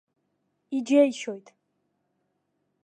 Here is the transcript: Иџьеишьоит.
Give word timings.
Иџьеишьоит. 0.77 1.47